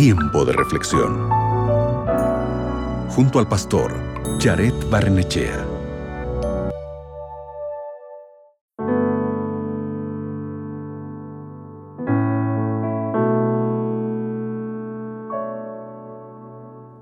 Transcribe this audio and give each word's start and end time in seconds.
Tiempo 0.00 0.44
de 0.44 0.52
reflexión. 0.52 1.28
Junto 3.08 3.40
al 3.40 3.48
pastor 3.48 3.92
Jared 4.38 4.72
Barnechea. 4.88 5.66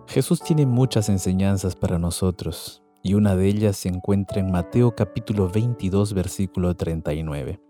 Jesús 0.06 0.40
tiene 0.40 0.64
muchas 0.64 1.10
enseñanzas 1.10 1.76
para 1.76 1.98
nosotros 1.98 2.82
y 3.02 3.12
una 3.12 3.36
de 3.36 3.46
ellas 3.46 3.76
se 3.76 3.90
encuentra 3.90 4.40
en 4.40 4.50
Mateo 4.50 4.96
capítulo 4.96 5.50
22 5.50 6.14
versículo 6.14 6.74
39. 6.74 7.60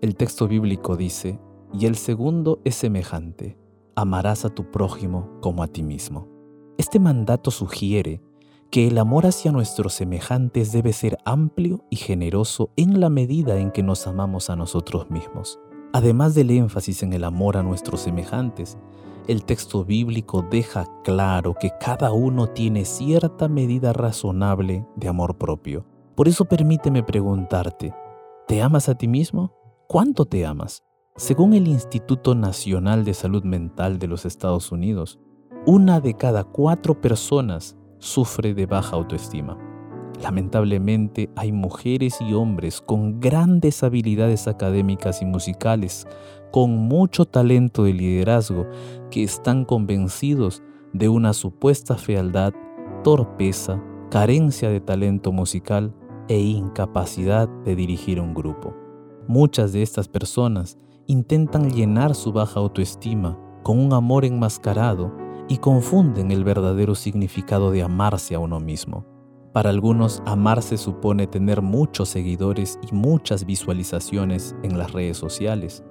El 0.00 0.14
texto 0.14 0.46
bíblico 0.46 0.94
dice, 0.96 1.40
y 1.74 1.86
el 1.86 1.96
segundo 1.96 2.60
es 2.64 2.76
semejante, 2.76 3.58
amarás 3.96 4.44
a 4.44 4.50
tu 4.50 4.70
prójimo 4.70 5.28
como 5.40 5.62
a 5.62 5.68
ti 5.68 5.82
mismo. 5.82 6.28
Este 6.78 7.00
mandato 7.00 7.50
sugiere 7.50 8.22
que 8.70 8.86
el 8.86 8.98
amor 8.98 9.26
hacia 9.26 9.52
nuestros 9.52 9.94
semejantes 9.94 10.70
debe 10.70 10.92
ser 10.92 11.16
amplio 11.24 11.84
y 11.90 11.96
generoso 11.96 12.70
en 12.76 13.00
la 13.00 13.08
medida 13.08 13.56
en 13.58 13.70
que 13.70 13.82
nos 13.82 14.06
amamos 14.06 14.50
a 14.50 14.56
nosotros 14.56 15.10
mismos. 15.10 15.58
Además 15.94 16.34
del 16.34 16.50
énfasis 16.50 17.02
en 17.02 17.14
el 17.14 17.24
amor 17.24 17.56
a 17.56 17.62
nuestros 17.62 18.00
semejantes, 18.02 18.76
el 19.28 19.44
texto 19.44 19.84
bíblico 19.84 20.42
deja 20.42 20.84
claro 21.02 21.54
que 21.58 21.72
cada 21.80 22.12
uno 22.12 22.48
tiene 22.48 22.84
cierta 22.84 23.48
medida 23.48 23.94
razonable 23.94 24.86
de 24.96 25.08
amor 25.08 25.38
propio. 25.38 25.86
Por 26.14 26.28
eso 26.28 26.44
permíteme 26.44 27.02
preguntarte, 27.02 27.94
¿te 28.46 28.60
amas 28.60 28.88
a 28.90 28.94
ti 28.94 29.08
mismo? 29.08 29.54
¿Cuánto 29.88 30.26
te 30.26 30.44
amas? 30.44 30.82
Según 31.18 31.54
el 31.54 31.66
Instituto 31.66 32.34
Nacional 32.34 33.06
de 33.06 33.14
Salud 33.14 33.42
Mental 33.42 33.98
de 33.98 34.06
los 34.06 34.26
Estados 34.26 34.70
Unidos, 34.70 35.18
una 35.64 35.98
de 35.98 36.12
cada 36.12 36.44
cuatro 36.44 37.00
personas 37.00 37.74
sufre 37.98 38.52
de 38.52 38.66
baja 38.66 38.96
autoestima. 38.96 39.56
Lamentablemente 40.22 41.30
hay 41.34 41.52
mujeres 41.52 42.20
y 42.20 42.34
hombres 42.34 42.82
con 42.82 43.18
grandes 43.18 43.82
habilidades 43.82 44.46
académicas 44.46 45.22
y 45.22 45.24
musicales, 45.24 46.06
con 46.52 46.76
mucho 46.76 47.24
talento 47.24 47.84
de 47.84 47.94
liderazgo, 47.94 48.66
que 49.10 49.22
están 49.22 49.64
convencidos 49.64 50.62
de 50.92 51.08
una 51.08 51.32
supuesta 51.32 51.96
fealdad, 51.96 52.52
torpeza, 53.02 53.82
carencia 54.10 54.68
de 54.68 54.80
talento 54.82 55.32
musical 55.32 55.94
e 56.28 56.38
incapacidad 56.38 57.48
de 57.64 57.74
dirigir 57.74 58.20
un 58.20 58.34
grupo. 58.34 58.74
Muchas 59.26 59.72
de 59.72 59.82
estas 59.82 60.08
personas 60.08 60.78
intentan 61.06 61.70
llenar 61.70 62.14
su 62.14 62.32
baja 62.32 62.60
autoestima 62.60 63.38
con 63.62 63.78
un 63.78 63.92
amor 63.92 64.24
enmascarado 64.24 65.12
y 65.48 65.58
confunden 65.58 66.30
el 66.30 66.44
verdadero 66.44 66.94
significado 66.94 67.70
de 67.70 67.82
amarse 67.82 68.34
a 68.34 68.38
uno 68.38 68.60
mismo. 68.60 69.04
Para 69.52 69.70
algunos, 69.70 70.22
amarse 70.26 70.76
supone 70.76 71.26
tener 71.26 71.62
muchos 71.62 72.10
seguidores 72.10 72.78
y 72.88 72.94
muchas 72.94 73.46
visualizaciones 73.46 74.54
en 74.62 74.76
las 74.78 74.92
redes 74.92 75.16
sociales. 75.16 75.82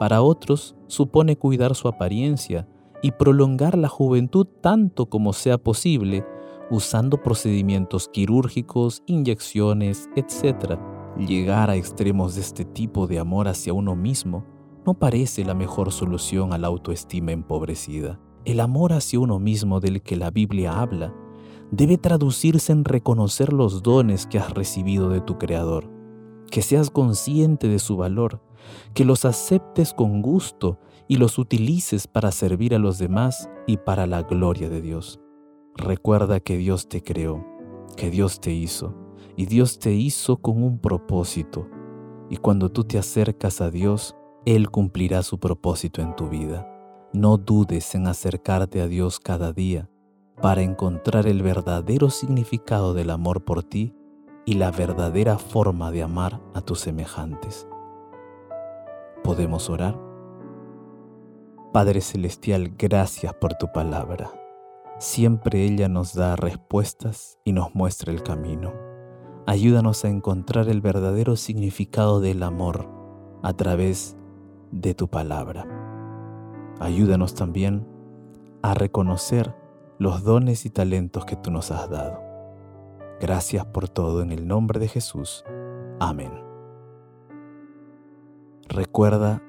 Para 0.00 0.22
otros, 0.22 0.74
supone 0.86 1.36
cuidar 1.36 1.74
su 1.74 1.86
apariencia 1.86 2.66
y 3.02 3.12
prolongar 3.12 3.76
la 3.76 3.88
juventud 3.88 4.46
tanto 4.60 5.06
como 5.06 5.32
sea 5.32 5.58
posible, 5.58 6.26
usando 6.70 7.22
procedimientos 7.22 8.08
quirúrgicos, 8.08 9.02
inyecciones, 9.06 10.08
etc. 10.16 10.78
Llegar 11.18 11.70
a 11.70 11.76
extremos 11.76 12.34
de 12.34 12.40
este 12.40 12.64
tipo 12.64 13.06
de 13.06 13.18
amor 13.18 13.46
hacia 13.46 13.74
uno 13.74 13.94
mismo 13.94 14.44
no 14.86 14.94
parece 14.94 15.44
la 15.44 15.54
mejor 15.54 15.92
solución 15.92 16.52
a 16.52 16.58
la 16.58 16.68
autoestima 16.68 17.32
empobrecida. 17.32 18.20
El 18.44 18.60
amor 18.60 18.92
hacia 18.92 19.20
uno 19.20 19.38
mismo 19.38 19.80
del 19.80 20.02
que 20.02 20.16
la 20.16 20.30
Biblia 20.30 20.80
habla 20.80 21.14
debe 21.70 21.96
traducirse 21.96 22.72
en 22.72 22.84
reconocer 22.84 23.52
los 23.52 23.82
dones 23.82 24.26
que 24.26 24.38
has 24.38 24.52
recibido 24.52 25.08
de 25.08 25.20
tu 25.20 25.38
Creador, 25.38 25.90
que 26.50 26.62
seas 26.62 26.90
consciente 26.90 27.68
de 27.68 27.78
su 27.78 27.96
valor, 27.96 28.42
que 28.92 29.04
los 29.04 29.24
aceptes 29.24 29.94
con 29.94 30.22
gusto 30.22 30.78
y 31.08 31.16
los 31.16 31.38
utilices 31.38 32.06
para 32.06 32.32
servir 32.32 32.74
a 32.74 32.78
los 32.78 32.98
demás 32.98 33.48
y 33.66 33.78
para 33.78 34.06
la 34.06 34.22
gloria 34.22 34.68
de 34.68 34.80
Dios. 34.80 35.20
Recuerda 35.76 36.40
que 36.40 36.56
Dios 36.56 36.88
te 36.88 37.02
creó, 37.02 37.44
que 37.96 38.10
Dios 38.10 38.40
te 38.40 38.52
hizo, 38.52 38.94
y 39.36 39.46
Dios 39.46 39.78
te 39.78 39.92
hizo 39.92 40.36
con 40.36 40.62
un 40.62 40.78
propósito, 40.78 41.68
y 42.30 42.36
cuando 42.36 42.70
tú 42.70 42.84
te 42.84 42.98
acercas 42.98 43.60
a 43.60 43.70
Dios, 43.70 44.14
Él 44.46 44.70
cumplirá 44.70 45.22
su 45.22 45.38
propósito 45.38 46.02
en 46.02 46.14
tu 46.16 46.28
vida. 46.28 46.68
No 47.14 47.38
dudes 47.38 47.94
en 47.94 48.06
acercarte 48.06 48.82
a 48.82 48.86
Dios 48.86 49.18
cada 49.18 49.52
día, 49.52 49.88
para 50.42 50.62
encontrar 50.62 51.26
el 51.26 51.42
verdadero 51.42 52.10
significado 52.10 52.92
del 52.92 53.10
amor 53.10 53.44
por 53.44 53.62
ti 53.62 53.94
y 54.44 54.54
la 54.54 54.70
verdadera 54.70 55.38
forma 55.38 55.90
de 55.90 56.02
amar 56.02 56.42
a 56.52 56.60
tus 56.60 56.80
semejantes. 56.80 57.66
¿Podemos 59.22 59.70
orar? 59.70 59.98
Padre 61.72 62.02
Celestial, 62.02 62.74
gracias 62.76 63.32
por 63.34 63.54
tu 63.54 63.72
palabra. 63.72 64.30
Siempre 64.98 65.64
ella 65.64 65.88
nos 65.88 66.14
da 66.14 66.36
respuestas 66.36 67.38
y 67.44 67.52
nos 67.52 67.74
muestra 67.74 68.12
el 68.12 68.22
camino. 68.22 68.72
Ayúdanos 69.46 70.04
a 70.04 70.08
encontrar 70.08 70.68
el 70.68 70.82
verdadero 70.82 71.36
significado 71.36 72.20
del 72.20 72.42
amor 72.42 72.88
a 73.42 73.54
través 73.54 74.16
de 74.70 74.94
tu 74.94 75.08
palabra. 75.08 75.66
Ayúdanos 76.80 77.34
también 77.34 77.86
a 78.62 78.74
reconocer 78.74 79.54
los 79.98 80.24
dones 80.24 80.66
y 80.66 80.70
talentos 80.70 81.24
que 81.24 81.36
tú 81.36 81.50
nos 81.50 81.70
has 81.70 81.88
dado. 81.88 82.20
Gracias 83.20 83.64
por 83.66 83.88
todo 83.88 84.22
en 84.22 84.32
el 84.32 84.46
nombre 84.46 84.80
de 84.80 84.88
Jesús. 84.88 85.44
Amén. 86.00 86.32
Recuerda 88.68 89.42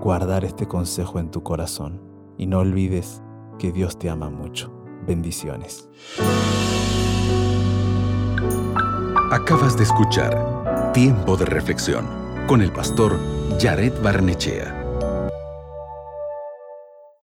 guardar 0.00 0.44
este 0.44 0.66
consejo 0.66 1.18
en 1.18 1.30
tu 1.30 1.42
corazón 1.42 2.00
y 2.38 2.46
no 2.46 2.60
olvides 2.60 3.22
que 3.58 3.72
Dios 3.72 3.98
te 3.98 4.08
ama 4.08 4.30
mucho. 4.30 4.72
Bendiciones. 5.06 5.88
Acabas 9.30 9.76
de 9.76 9.84
escuchar 9.84 10.92
Tiempo 10.92 11.36
de 11.36 11.46
Reflexión 11.46 12.19
con 12.50 12.62
el 12.62 12.72
pastor 12.72 13.16
Jared 13.60 13.92
Barnechea. 14.02 14.79